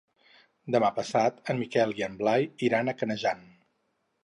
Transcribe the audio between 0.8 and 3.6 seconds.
passat en Miquel i en Blai iran a Canejan.